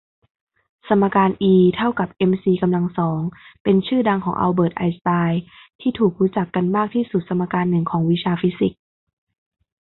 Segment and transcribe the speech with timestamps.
[0.87, 3.21] สมการอีเท่ากับเอ็มซีกำลังสอง
[3.63, 5.43] เป็นชื่อดังของอัลเบิร์ดไอน์สไตน์
[5.81, 8.79] ที่ถูกรู้จักกันมากที่สุดสมการหนึ่งของวิชาฟิสิกส์